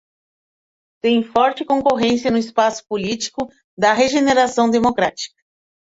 [1.03, 5.35] Tem forte concorrência no espaço político da regeneração democrática.